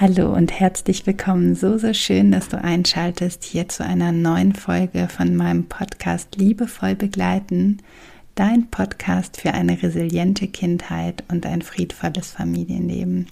[0.00, 1.54] Hallo und herzlich willkommen.
[1.54, 6.94] So, so schön, dass du einschaltest hier zu einer neuen Folge von meinem Podcast Liebevoll
[6.94, 7.82] begleiten.
[8.34, 13.26] Dein Podcast für eine resiliente Kindheit und ein friedvolles Familienleben.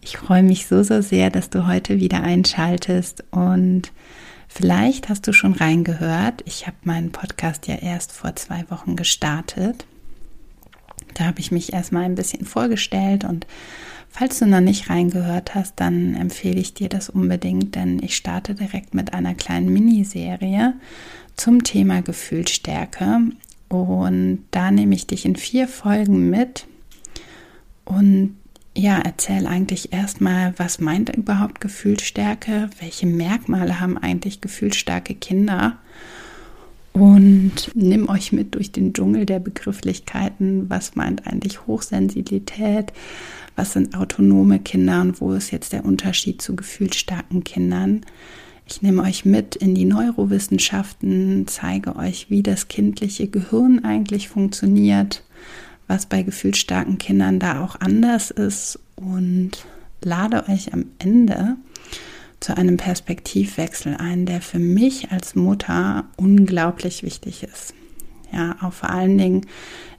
[0.00, 3.92] Ich freue mich so, so sehr, dass du heute wieder einschaltest und
[4.48, 6.40] vielleicht hast du schon reingehört.
[6.46, 9.84] Ich habe meinen Podcast ja erst vor zwei Wochen gestartet.
[11.12, 13.46] Da habe ich mich erstmal ein bisschen vorgestellt und
[14.10, 18.54] Falls du noch nicht reingehört hast, dann empfehle ich dir das unbedingt, denn ich starte
[18.54, 20.74] direkt mit einer kleinen Miniserie
[21.36, 23.20] zum Thema Gefühlsstärke.
[23.68, 26.66] Und da nehme ich dich in vier Folgen mit
[27.84, 28.36] und
[28.76, 32.70] ja, erzähl eigentlich erstmal, was meint überhaupt Gefühlsstärke?
[32.78, 35.78] Welche Merkmale haben eigentlich gefühlsstarke Kinder?
[36.92, 40.68] Und nimm euch mit durch den Dschungel der Begrifflichkeiten.
[40.68, 42.92] Was meint eigentlich Hochsensibilität?
[43.60, 48.00] was sind autonome Kinder und wo ist jetzt der Unterschied zu gefühlsstarken Kindern.
[48.66, 55.24] Ich nehme euch mit in die Neurowissenschaften, zeige euch, wie das kindliche Gehirn eigentlich funktioniert,
[55.88, 59.66] was bei gefühlsstarken Kindern da auch anders ist und
[60.02, 61.56] lade euch am Ende
[62.40, 67.74] zu einem Perspektivwechsel ein, der für mich als Mutter unglaublich wichtig ist.
[68.32, 69.46] Ja, auch vor allen Dingen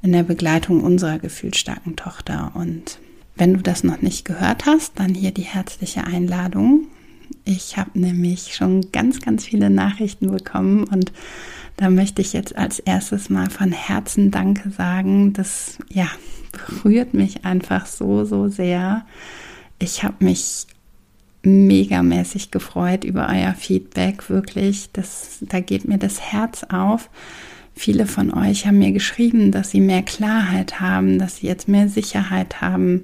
[0.02, 2.52] in der Begleitung unserer gefühlsstarken Tochter.
[2.56, 3.00] Und
[3.36, 6.88] wenn du das noch nicht gehört hast, dann hier die herzliche Einladung.
[7.46, 11.12] Ich habe nämlich schon ganz, ganz viele Nachrichten bekommen und
[11.78, 15.34] da möchte ich jetzt als erstes mal von Herzen Danke sagen.
[15.34, 16.08] Das ja
[16.52, 19.06] berührt mich einfach so, so sehr.
[19.80, 20.68] Ich habe mich
[21.44, 24.90] megamäßig gefreut über euer Feedback, wirklich.
[24.94, 27.10] Das, da geht mir das Herz auf,
[27.74, 31.90] Viele von euch haben mir geschrieben, dass sie mehr Klarheit haben, dass sie jetzt mehr
[31.90, 33.04] Sicherheit haben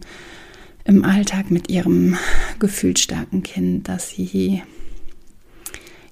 [0.84, 2.18] im Alltag mit ihrem
[2.60, 4.62] gefühlsstarken Kind, dass sie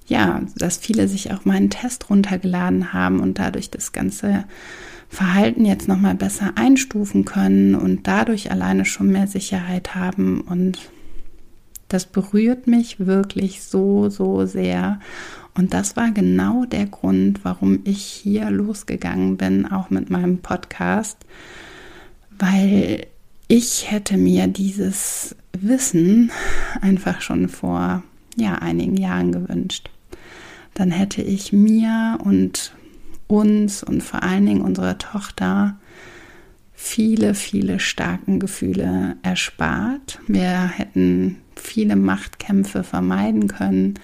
[0.08, 4.44] ja, dass viele sich auch meinen Test runtergeladen haben und dadurch das ganze
[5.08, 10.78] Verhalten jetzt noch mal besser einstufen können und dadurch alleine schon mehr Sicherheit haben und
[11.88, 15.00] das berührt mich wirklich so so sehr
[15.56, 21.16] und das war genau der Grund, warum ich hier losgegangen bin, auch mit meinem Podcast,
[22.38, 23.06] weil
[23.48, 26.30] ich hätte mir dieses Wissen
[26.82, 28.02] einfach schon vor
[28.36, 29.88] ja, einigen Jahren gewünscht.
[30.74, 32.74] Dann hätte ich mir und
[33.26, 35.78] uns und vor allen Dingen unserer Tochter
[36.74, 40.20] viele, viele starken Gefühle erspart.
[40.26, 43.98] Wir hätten viele Machtkämpfe vermeiden können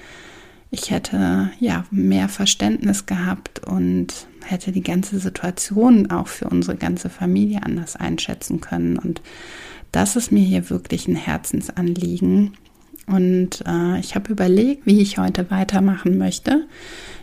[0.74, 7.10] ich hätte ja mehr Verständnis gehabt und hätte die ganze Situation auch für unsere ganze
[7.10, 8.98] Familie anders einschätzen können.
[8.98, 9.20] Und
[9.92, 12.54] das ist mir hier wirklich ein Herzensanliegen.
[13.06, 16.66] Und äh, ich habe überlegt, wie ich heute weitermachen möchte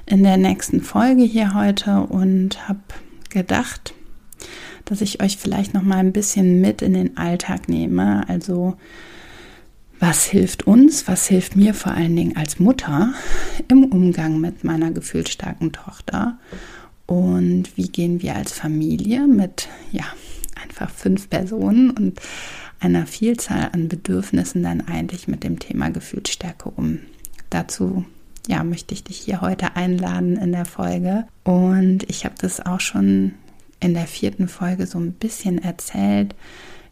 [0.06, 2.82] in der nächsten Folge hier heute und habe
[3.32, 3.96] gedacht,
[4.86, 8.30] dass ich euch vielleicht noch mal ein bisschen mit in den Alltag nehme.
[8.30, 8.78] Also
[10.00, 13.14] was hilft uns, was hilft mir vor allen Dingen als Mutter
[13.68, 16.38] im Umgang mit meiner gefühlsstarken Tochter
[17.06, 20.06] und wie gehen wir als Familie mit, ja,
[20.62, 22.20] einfach fünf Personen und
[22.80, 27.00] einer Vielzahl an Bedürfnissen dann eigentlich mit dem Thema Gefühlsstärke um.
[27.50, 28.06] Dazu
[28.48, 31.26] ja, möchte ich dich hier heute einladen in der Folge.
[31.44, 33.34] Und ich habe das auch schon
[33.80, 36.36] in der vierten Folge so ein bisschen erzählt,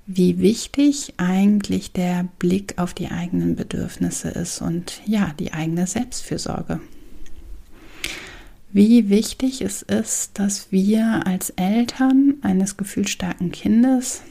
[0.08, 6.80] wie wichtig eigentlich der Blick auf die eigenen Bedürfnisse ist und ja, die eigene Selbstfürsorge.
[8.72, 14.22] Wie wichtig es ist, dass wir als Eltern eines gefühlsstarken Kindes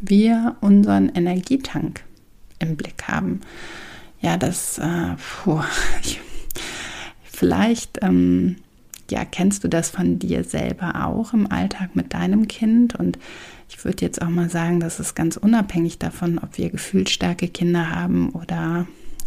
[0.00, 2.04] wir unseren Energietank
[2.60, 3.40] im Blick haben.
[4.20, 5.62] Ja, das, äh, puh,
[6.02, 6.20] ich,
[7.24, 8.56] vielleicht ähm,
[9.10, 13.18] ja, kennst du das von dir selber auch im Alltag mit deinem Kind und
[13.68, 17.90] ich würde jetzt auch mal sagen, das ist ganz unabhängig davon, ob wir gefühlsstarke Kinder
[17.90, 18.86] haben oder,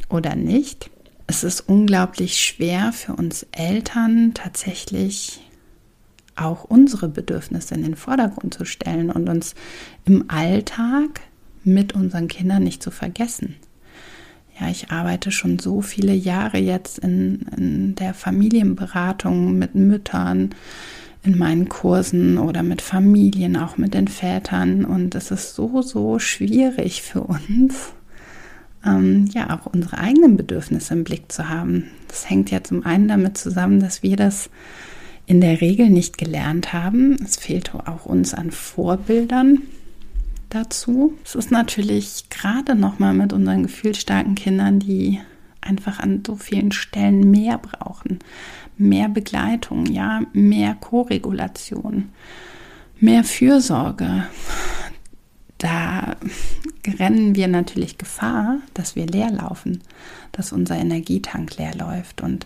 [0.09, 0.89] oder nicht.
[1.27, 5.41] Es ist unglaublich schwer für uns Eltern tatsächlich
[6.35, 9.55] auch unsere Bedürfnisse in den Vordergrund zu stellen und uns
[10.05, 11.21] im Alltag
[11.63, 13.55] mit unseren Kindern nicht zu vergessen.
[14.59, 20.55] Ja, ich arbeite schon so viele Jahre jetzt in, in der Familienberatung mit Müttern,
[21.23, 24.85] in meinen Kursen oder mit Familien, auch mit den Vätern.
[24.85, 27.93] Und es ist so, so schwierig für uns,
[28.85, 31.85] ähm, ja, auch unsere eigenen Bedürfnisse im Blick zu haben.
[32.07, 34.49] Das hängt ja zum einen damit zusammen, dass wir das
[35.25, 37.17] in der Regel nicht gelernt haben.
[37.23, 39.61] Es fehlt auch uns an Vorbildern
[40.49, 41.13] dazu.
[41.25, 45.19] Es ist natürlich gerade noch mal mit unseren gefühlsstarken Kindern, die
[45.59, 48.19] einfach an so vielen Stellen mehr brauchen,
[48.77, 52.09] mehr Begleitung, ja, mehr Koregulation,
[52.99, 54.25] mehr Fürsorge.
[55.57, 56.15] Da
[56.99, 59.81] rennen wir natürlich Gefahr, dass wir leer laufen,
[60.31, 62.45] dass unser Energietank leer läuft und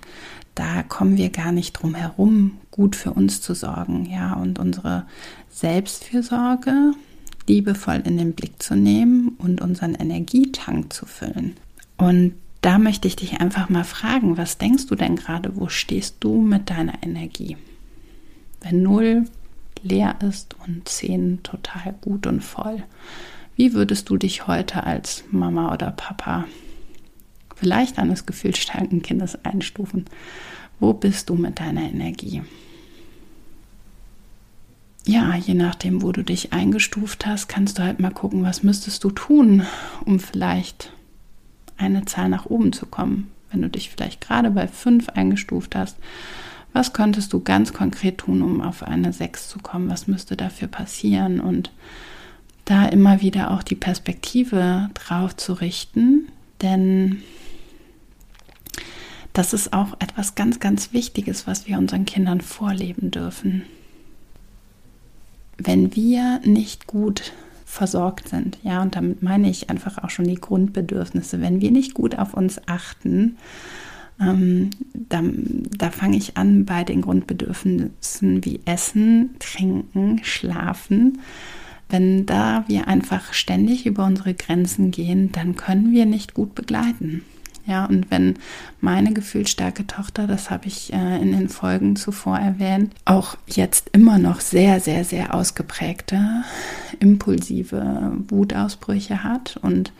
[0.55, 5.05] da kommen wir gar nicht drum herum, gut für uns zu sorgen, ja, und unsere
[5.49, 6.93] Selbstfürsorge
[7.47, 11.55] liebevoll in den Blick zu nehmen und unseren Energietank zu füllen.
[11.97, 16.17] Und da möchte ich dich einfach mal fragen, was denkst du denn gerade, wo stehst
[16.19, 17.57] du mit deiner Energie?
[18.61, 19.25] Wenn 0
[19.83, 22.83] leer ist und 10 total gut und voll,
[23.55, 26.45] wie würdest du dich heute als Mama oder Papa
[27.55, 30.05] vielleicht eines gefühlsstarken Kindes einstufen?
[30.79, 32.43] Wo bist du mit deiner Energie?
[35.05, 39.03] Ja, je nachdem, wo du dich eingestuft hast, kannst du halt mal gucken, was müsstest
[39.03, 39.65] du tun,
[40.05, 40.93] um vielleicht
[41.81, 43.31] eine Zahl nach oben zu kommen.
[43.51, 45.97] Wenn du dich vielleicht gerade bei 5 eingestuft hast,
[46.73, 49.89] was könntest du ganz konkret tun, um auf eine 6 zu kommen?
[49.89, 51.41] Was müsste dafür passieren?
[51.41, 51.71] Und
[52.65, 56.29] da immer wieder auch die Perspektive drauf zu richten,
[56.61, 57.23] denn
[59.33, 63.63] das ist auch etwas ganz, ganz Wichtiges, was wir unseren Kindern vorleben dürfen.
[65.57, 67.33] Wenn wir nicht gut
[67.71, 68.57] versorgt sind.
[68.63, 71.39] Ja, und damit meine ich einfach auch schon die Grundbedürfnisse.
[71.39, 73.37] Wenn wir nicht gut auf uns achten,
[74.19, 75.23] ähm, da,
[75.77, 81.19] da fange ich an bei den Grundbedürfnissen wie Essen, Trinken, Schlafen.
[81.87, 87.23] Wenn da wir einfach ständig über unsere Grenzen gehen, dann können wir nicht gut begleiten.
[87.65, 88.37] Ja, und wenn
[88.79, 94.17] meine gefühlsstarke Tochter, das habe ich äh, in den Folgen zuvor erwähnt, auch jetzt immer
[94.17, 96.43] noch sehr, sehr, sehr ausgeprägte,
[96.99, 99.93] impulsive Wutausbrüche hat und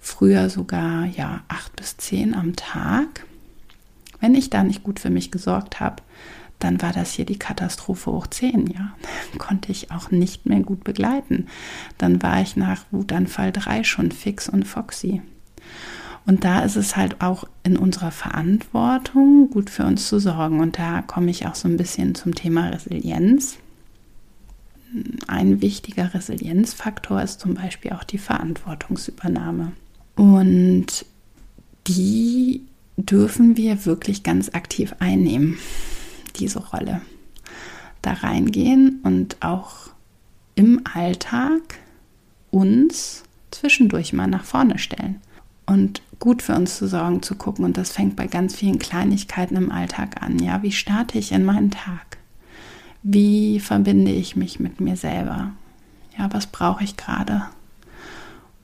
[0.00, 3.26] früher sogar ja acht bis zehn am Tag.
[4.20, 6.02] Wenn ich da nicht gut für mich gesorgt habe,
[6.60, 8.92] dann war das hier die Katastrophe hoch zehn, ja.
[9.38, 11.46] Konnte ich auch nicht mehr gut begleiten.
[11.98, 15.22] Dann war ich nach Wutanfall 3 schon fix und foxy.
[16.26, 20.60] Und da ist es halt auch in unserer Verantwortung, gut für uns zu sorgen.
[20.60, 23.58] Und da komme ich auch so ein bisschen zum Thema Resilienz.
[25.26, 29.72] Ein wichtiger Resilienzfaktor ist zum Beispiel auch die Verantwortungsübernahme.
[30.16, 31.06] Und
[31.86, 32.62] die
[32.96, 35.58] dürfen wir wirklich ganz aktiv einnehmen,
[36.36, 37.00] diese Rolle.
[38.02, 39.90] Da reingehen und auch
[40.54, 41.78] im Alltag
[42.50, 45.20] uns zwischendurch mal nach vorne stellen
[45.70, 47.64] und gut für uns zu sorgen, zu gucken.
[47.64, 50.38] Und das fängt bei ganz vielen Kleinigkeiten im Alltag an.
[50.40, 52.18] Ja, wie starte ich in meinen Tag?
[53.02, 55.52] Wie verbinde ich mich mit mir selber?
[56.18, 57.44] Ja, was brauche ich gerade?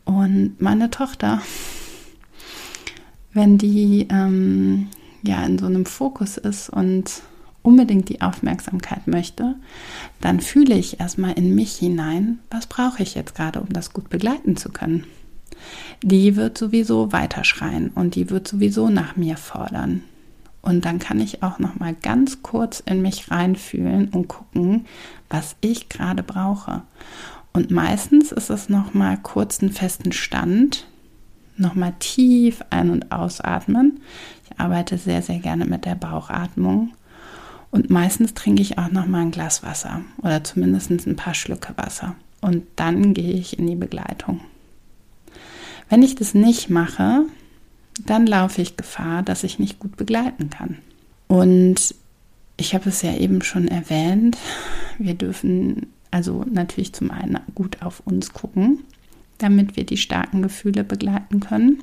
[0.04, 1.40] Und meine Tochter,
[3.32, 4.88] wenn die ähm,
[5.22, 7.22] ja in so einem Fokus ist und
[7.62, 9.54] unbedingt die Aufmerksamkeit möchte,
[10.20, 14.10] dann fühle ich erstmal in mich hinein, was brauche ich jetzt gerade, um das gut
[14.10, 15.04] begleiten zu können
[16.02, 20.02] die wird sowieso weiterschreien und die wird sowieso nach mir fordern.
[20.62, 24.86] Und dann kann ich auch noch mal ganz kurz in mich reinfühlen und gucken,
[25.30, 26.82] was ich gerade brauche.
[27.52, 30.86] Und meistens ist es noch mal kurz einen festen Stand,
[31.56, 34.00] noch mal tief ein- und ausatmen.
[34.44, 36.92] Ich arbeite sehr sehr gerne mit der Bauchatmung.
[37.70, 41.74] Und meistens trinke ich auch noch mal ein Glas Wasser oder zumindest ein paar Schlücke
[41.76, 42.16] Wasser.
[42.40, 44.40] Und dann gehe ich in die Begleitung.
[45.88, 47.24] Wenn ich das nicht mache,
[48.04, 50.78] dann laufe ich Gefahr, dass ich nicht gut begleiten kann.
[51.28, 51.94] Und
[52.56, 54.36] ich habe es ja eben schon erwähnt,
[54.98, 58.84] wir dürfen also natürlich zum einen gut auf uns gucken,
[59.38, 61.82] damit wir die starken Gefühle begleiten können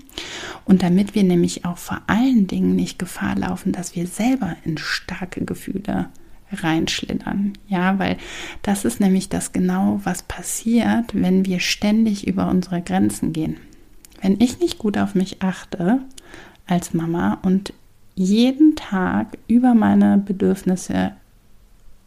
[0.65, 4.77] und damit wir nämlich auch vor allen Dingen nicht Gefahr laufen, dass wir selber in
[4.77, 6.09] starke Gefühle
[6.51, 7.53] reinschlittern.
[7.67, 8.17] Ja, weil
[8.61, 13.57] das ist nämlich das genau, was passiert, wenn wir ständig über unsere Grenzen gehen.
[14.23, 15.99] Wenn ich nicht gut auf mich achte
[16.65, 17.73] als Mama und
[18.15, 21.11] jeden Tag über meine Bedürfnisse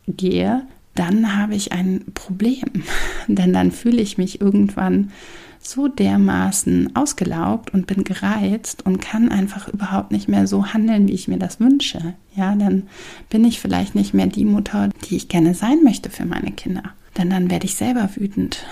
[0.09, 0.63] gehe,
[0.95, 2.85] dann habe ich ein Problem.
[3.29, 5.13] Denn dann fühle ich mich irgendwann
[5.61, 11.13] so dermaßen ausgelaugt und bin gereizt und kann einfach überhaupt nicht mehr so handeln, wie
[11.13, 12.15] ich mir das wünsche.
[12.35, 12.85] Ja, dann
[13.29, 16.95] bin ich vielleicht nicht mehr die Mutter, die ich gerne sein möchte für meine Kinder.
[17.19, 18.65] Denn dann werde ich selber wütend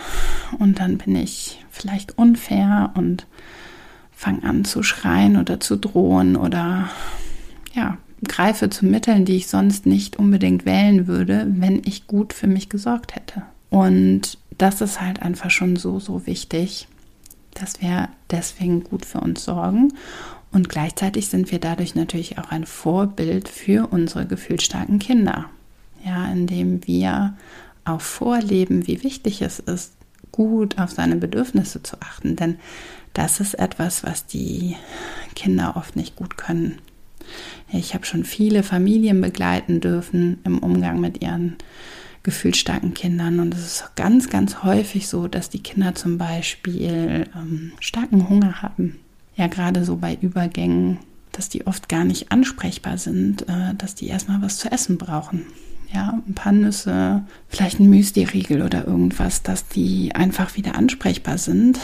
[0.59, 3.27] und dann bin ich vielleicht unfair und
[4.13, 6.89] fange an zu schreien oder zu drohen oder
[7.75, 12.47] ja, greife zu Mitteln, die ich sonst nicht unbedingt wählen würde, wenn ich gut für
[12.47, 13.43] mich gesorgt hätte.
[13.71, 16.87] Und das ist halt einfach schon so, so wichtig,
[17.55, 19.93] dass wir deswegen gut für uns sorgen.
[20.53, 25.47] Und gleichzeitig sind wir dadurch natürlich auch ein Vorbild für unsere gefühlsstarken Kinder.
[26.05, 27.35] Ja, indem wir
[27.85, 29.93] auch vorleben, wie wichtig es ist,
[30.33, 32.37] gut auf seine Bedürfnisse zu achten.
[32.37, 32.57] Denn
[33.13, 34.77] das ist etwas, was die
[35.37, 36.79] Kinder oft nicht gut können.
[37.73, 41.57] Ich habe schon viele Familien begleiten dürfen im Umgang mit ihren
[42.23, 43.39] gefühlsstarken Kindern.
[43.39, 48.63] Und es ist ganz, ganz häufig so, dass die Kinder zum Beispiel ähm, starken Hunger
[48.63, 48.99] haben.
[49.37, 50.99] Ja, gerade so bei Übergängen,
[51.33, 55.47] dass die oft gar nicht ansprechbar sind, äh, dass die erstmal was zu essen brauchen.
[55.95, 61.79] Ja, ein paar Nüsse, vielleicht ein Müsli-Riegel oder irgendwas, dass die einfach wieder ansprechbar sind.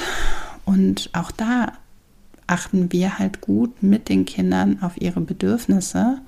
[0.64, 1.72] Und auch da
[2.50, 6.18] achten wir halt gut mit den Kindern auf ihre Bedürfnisse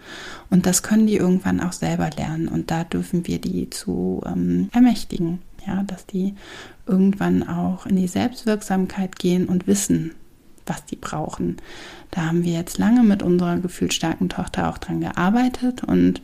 [0.50, 4.68] und das können die irgendwann auch selber lernen und da dürfen wir die zu ähm,
[4.72, 6.34] ermächtigen, ja, dass die
[6.86, 10.12] irgendwann auch in die Selbstwirksamkeit gehen und wissen,
[10.64, 11.56] was die brauchen.
[12.12, 16.22] Da haben wir jetzt lange mit unserer gefühlsstarken Tochter auch dran gearbeitet und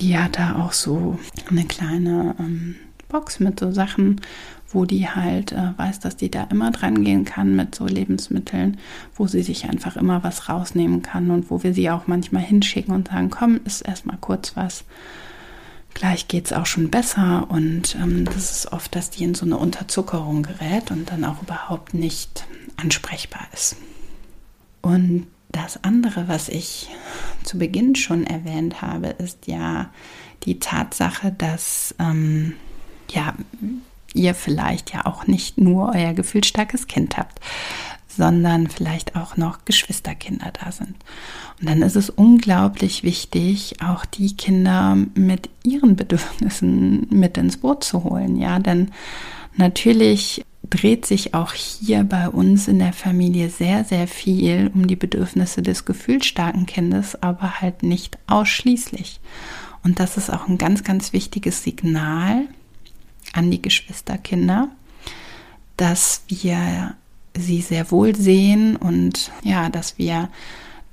[0.00, 1.18] die hat da auch so
[1.50, 2.76] eine kleine ähm,
[3.08, 4.20] Box mit so Sachen,
[4.70, 8.78] wo die halt äh, weiß, dass die da immer dran gehen kann mit so Lebensmitteln,
[9.14, 12.94] wo sie sich einfach immer was rausnehmen kann und wo wir sie auch manchmal hinschicken
[12.94, 14.84] und sagen, komm, ist erstmal kurz was.
[15.94, 19.46] Gleich geht es auch schon besser und ähm, das ist oft, dass die in so
[19.46, 22.44] eine Unterzuckerung gerät und dann auch überhaupt nicht
[22.76, 23.76] ansprechbar ist.
[24.82, 26.88] Und das andere, was ich
[27.44, 29.90] zu Beginn schon erwähnt habe, ist ja
[30.44, 32.54] die Tatsache, dass ähm,
[33.10, 33.34] ja,
[34.14, 37.40] ihr vielleicht ja auch nicht nur euer gefühlsstarkes Kind habt,
[38.08, 40.96] sondern vielleicht auch noch Geschwisterkinder da sind.
[41.60, 47.84] Und dann ist es unglaublich wichtig, auch die Kinder mit ihren Bedürfnissen mit ins Boot
[47.84, 48.36] zu holen.
[48.36, 48.90] Ja, denn
[49.56, 54.96] natürlich dreht sich auch hier bei uns in der Familie sehr, sehr viel um die
[54.96, 59.20] Bedürfnisse des gefühlsstarken Kindes, aber halt nicht ausschließlich.
[59.84, 62.46] Und das ist auch ein ganz, ganz wichtiges Signal,
[63.32, 64.68] an die Geschwisterkinder,
[65.76, 66.94] dass wir
[67.36, 70.28] sie sehr wohl sehen und ja, dass wir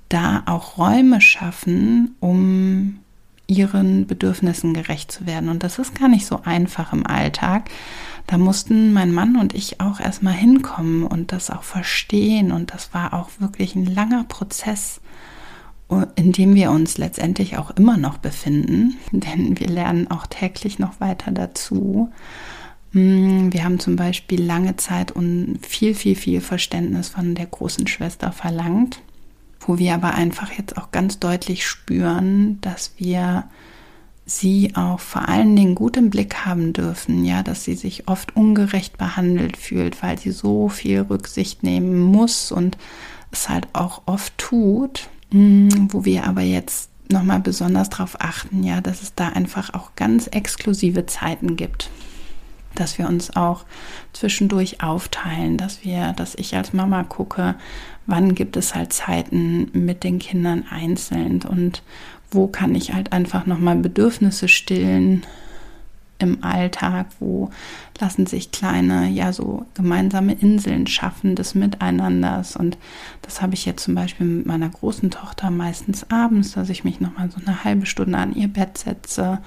[0.10, 3.00] da auch Räume schaffen, um
[3.48, 5.50] ihren Bedürfnissen gerecht zu werden.
[5.50, 7.70] Und das ist gar nicht so einfach im Alltag.
[8.28, 12.52] Da mussten mein Mann und ich auch erstmal hinkommen und das auch verstehen.
[12.52, 15.00] Und das war auch wirklich ein langer Prozess,
[16.16, 21.00] in dem wir uns letztendlich auch immer noch befinden, denn wir lernen auch täglich noch
[21.00, 22.12] weiter dazu.
[22.94, 27.86] Mm, wir haben zum Beispiel lange Zeit und viel, viel, viel Verständnis von der großen
[27.86, 29.02] Schwester verlangt,
[29.68, 33.46] wo wir aber einfach jetzt auch ganz deutlich spüren, dass wir
[34.26, 38.36] sie auch vor allen Dingen gut im Blick haben dürfen, ja, dass sie sich oft
[38.36, 42.78] ungerecht behandelt fühlt, weil sie so viel Rücksicht nehmen muss und
[43.32, 48.82] es halt auch oft tut Mm, wo wir aber jetzt nochmal besonders darauf achten, ja,
[48.82, 51.90] dass es da einfach auch ganz exklusive Zeiten gibt.
[52.76, 53.64] Dass wir uns auch
[54.14, 57.56] zwischendurch aufteilen, dass wir, dass ich als Mama gucke,
[58.06, 61.82] wann gibt es halt Zeiten mit den Kindern einzeln und
[62.32, 65.24] wo kann ich halt einfach nochmal Bedürfnisse stillen,
[66.18, 67.50] im Alltag, wo
[68.00, 72.56] lassen sich kleine, ja, so gemeinsame Inseln schaffen des Miteinanders.
[72.56, 72.78] Und
[73.22, 77.02] das habe ich jetzt zum Beispiel mit meiner großen Tochter meistens abends, dass ich mich
[77.02, 79.40] nochmal so eine halbe Stunde an ihr Bett setze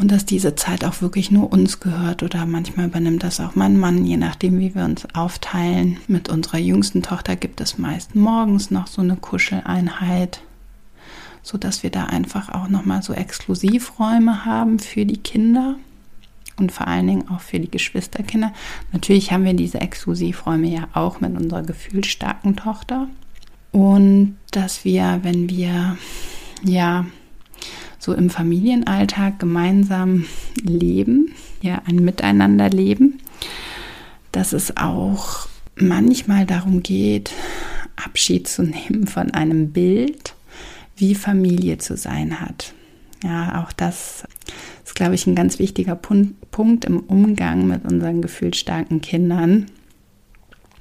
[0.00, 3.76] und dass diese Zeit auch wirklich nur uns gehört oder manchmal übernimmt das auch mein
[3.76, 5.98] Mann, je nachdem, wie wir uns aufteilen.
[6.08, 10.40] Mit unserer jüngsten Tochter gibt es meist morgens noch so eine Kuscheleinheit
[11.42, 15.76] so dass wir da einfach auch nochmal so Exklusivräume haben für die Kinder
[16.56, 18.52] und vor allen Dingen auch für die Geschwisterkinder.
[18.92, 23.08] Natürlich haben wir diese Exklusivräume ja auch mit unserer gefühlsstarken Tochter.
[23.72, 25.96] Und dass wir, wenn wir
[26.62, 27.06] ja
[28.00, 30.24] so im Familienalltag gemeinsam
[30.60, 33.20] leben, ja ein Miteinander leben,
[34.32, 37.30] dass es auch manchmal darum geht,
[37.96, 40.34] Abschied zu nehmen von einem Bild
[40.96, 42.74] wie Familie zu sein hat.
[43.22, 44.24] Ja, auch das
[44.84, 49.66] ist, glaube ich, ein ganz wichtiger Punkt im Umgang mit unseren gefühlsstarken Kindern,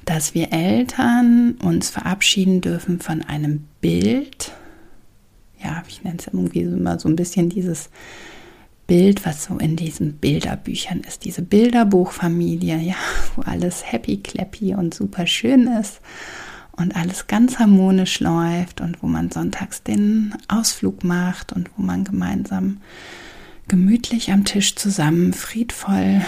[0.06, 4.52] dass wir Eltern uns verabschieden dürfen von einem Bild.
[5.64, 7.90] Ja, ich nenne es irgendwie immer so ein bisschen dieses
[8.88, 11.24] Bild, was so in diesen Bilderbüchern ist.
[11.26, 12.96] Diese Bilderbuchfamilie, ja,
[13.36, 16.02] wo alles happy, clappy und super schön ist
[16.72, 22.04] und alles ganz harmonisch läuft und wo man sonntags den Ausflug macht und wo man
[22.04, 22.78] gemeinsam
[23.68, 26.22] gemütlich am Tisch zusammen friedvoll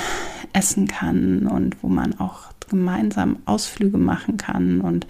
[0.53, 5.07] essen kann und wo man auch gemeinsam Ausflüge machen kann und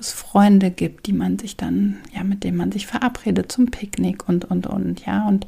[0.00, 4.28] es Freunde gibt, die man sich dann, ja, mit denen man sich verabredet zum Picknick
[4.28, 5.46] und, und, und, ja, und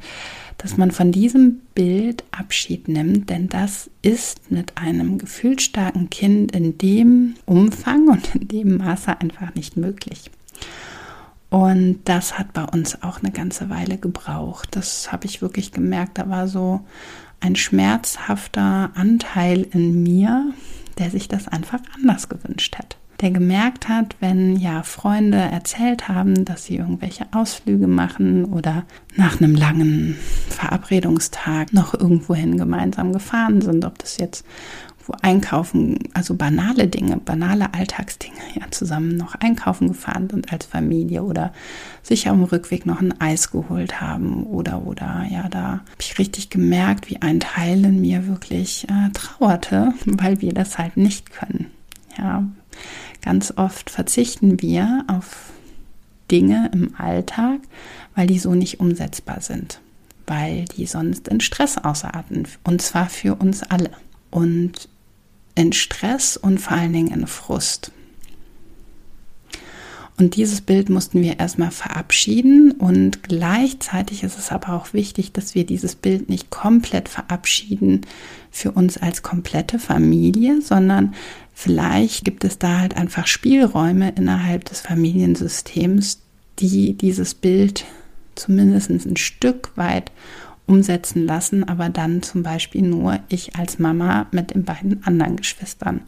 [0.58, 6.78] dass man von diesem Bild Abschied nimmt, denn das ist mit einem gefühlsstarken Kind in
[6.78, 10.30] dem Umfang und in dem Maße einfach nicht möglich.
[11.50, 14.68] Und das hat bei uns auch eine ganze Weile gebraucht.
[14.70, 16.16] Das habe ich wirklich gemerkt.
[16.16, 16.80] Da war so
[17.40, 20.54] ein schmerzhafter Anteil in mir,
[20.98, 22.96] der sich das einfach anders gewünscht hat.
[23.22, 28.82] Der gemerkt hat, wenn ja Freunde erzählt haben, dass sie irgendwelche Ausflüge machen oder
[29.14, 30.16] nach einem langen
[30.48, 34.44] Verabredungstag noch irgendwohin gemeinsam gefahren sind, ob das jetzt
[35.06, 41.22] wo einkaufen, also banale Dinge, banale Alltagsdinge, ja, zusammen noch einkaufen gefahren sind als Familie
[41.22, 41.52] oder
[42.02, 46.50] sich am Rückweg noch ein Eis geholt haben oder, oder, ja, da habe ich richtig
[46.50, 51.66] gemerkt, wie ein Teil in mir wirklich äh, trauerte, weil wir das halt nicht können.
[52.18, 52.44] Ja,
[53.22, 55.52] ganz oft verzichten wir auf
[56.30, 57.60] Dinge im Alltag,
[58.14, 59.80] weil die so nicht umsetzbar sind,
[60.26, 63.90] weil die sonst in Stress ausarten und zwar für uns alle.
[64.30, 64.88] Und
[65.54, 67.92] in Stress und vor allen Dingen in Frust.
[70.18, 75.54] Und dieses Bild mussten wir erstmal verabschieden und gleichzeitig ist es aber auch wichtig, dass
[75.54, 78.02] wir dieses Bild nicht komplett verabschieden
[78.50, 81.14] für uns als komplette Familie, sondern
[81.52, 86.20] vielleicht gibt es da halt einfach Spielräume innerhalb des Familiensystems,
[86.58, 87.84] die dieses Bild
[88.34, 90.10] zumindest ein Stück weit
[90.66, 96.02] umsetzen lassen, aber dann zum Beispiel nur ich als Mama mit den beiden anderen Geschwistern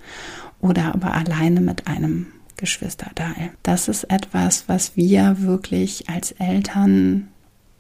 [0.61, 2.27] oder aber alleine mit einem
[2.57, 3.51] Geschwisterteil.
[3.63, 7.29] Das ist etwas, was wir wirklich als Eltern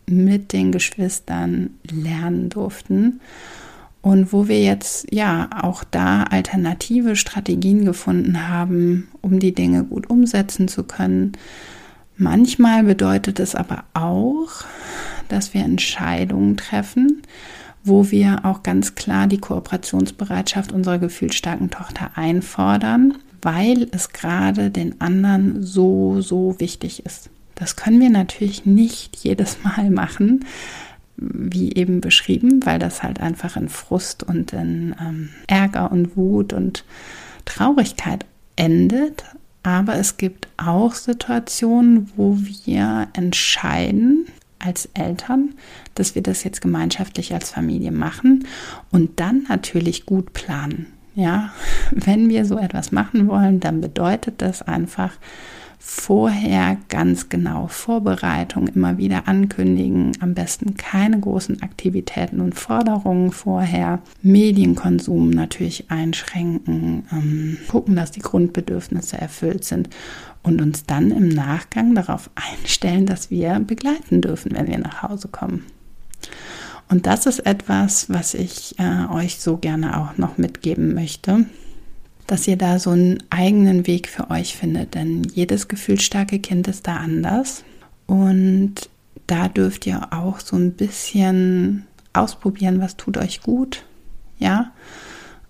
[0.07, 3.21] mit den Geschwistern lernen durften
[4.05, 10.11] und wo wir jetzt ja auch da alternative Strategien gefunden haben, um die Dinge gut
[10.11, 11.33] umsetzen zu können.
[12.19, 14.51] Manchmal bedeutet es aber auch,
[15.29, 17.23] dass wir Entscheidungen treffen,
[17.83, 25.01] wo wir auch ganz klar die Kooperationsbereitschaft unserer gefühlsstarken Tochter einfordern, weil es gerade den
[25.01, 27.31] anderen so, so wichtig ist.
[27.55, 30.45] Das können wir natürlich nicht jedes Mal machen,
[31.17, 36.53] wie eben beschrieben, weil das halt einfach in Frust und in ähm, Ärger und Wut
[36.53, 36.85] und
[37.45, 38.25] Traurigkeit
[38.57, 39.25] endet.
[39.63, 44.27] Aber es gibt auch Situationen, wo wir entscheiden,
[44.65, 45.55] als Eltern,
[45.95, 48.47] dass wir das jetzt gemeinschaftlich als Familie machen
[48.91, 50.87] und dann natürlich gut planen.
[51.15, 51.53] Ja,
[51.91, 55.13] wenn wir so etwas machen wollen, dann bedeutet das einfach
[55.87, 64.01] vorher ganz genau Vorbereitung, immer wieder ankündigen, am besten keine großen Aktivitäten und Forderungen vorher,
[64.23, 69.91] Medienkonsum natürlich einschränken, ähm, gucken, dass die Grundbedürfnisse erfüllt sind
[70.43, 75.29] und uns dann im Nachgang darauf einstellen, dass wir begleiten dürfen, wenn wir nach Hause
[75.29, 75.67] kommen.
[76.89, 81.45] Und das ist etwas, was ich äh, euch so gerne auch noch mitgeben möchte,
[82.27, 86.87] dass ihr da so einen eigenen Weg für euch findet, denn jedes gefühlsstarke Kind ist
[86.87, 87.65] da anders
[88.07, 88.89] und
[89.27, 93.85] da dürft ihr auch so ein bisschen ausprobieren, was tut euch gut,
[94.39, 94.73] ja,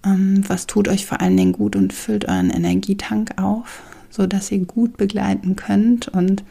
[0.05, 3.83] ähm, was tut euch vor allen Dingen gut und füllt euren Energietank auf
[4.15, 6.45] so dass ihr gut begleiten könnt und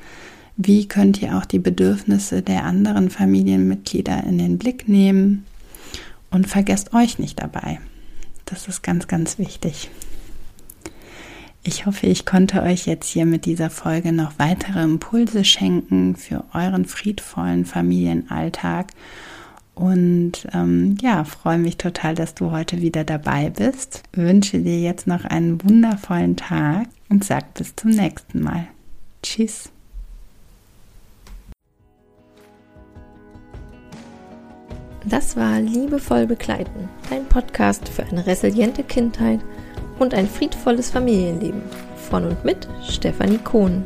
[0.58, 5.46] wie könnt ihr auch die Bedürfnisse der anderen Familienmitglieder in den Blick nehmen
[6.30, 7.80] und vergesst euch nicht dabei.
[8.44, 9.90] Das ist ganz, ganz wichtig.
[11.65, 16.43] Ich hoffe, ich konnte euch jetzt hier mit dieser Folge noch weitere Impulse schenken für
[16.54, 18.88] euren friedvollen Familienalltag.
[19.73, 24.04] Und ähm, ja, freue mich total, dass du heute wieder dabei bist.
[24.12, 28.67] Wünsche dir jetzt noch einen wundervollen Tag und sag bis zum nächsten Mal.
[29.23, 29.69] Tschüss.
[35.06, 39.39] Das war Liebevoll begleiten, dein Podcast für eine resiliente Kindheit
[39.99, 41.62] und ein friedvolles Familienleben.
[42.10, 43.84] Von und mit Stefanie Kohn.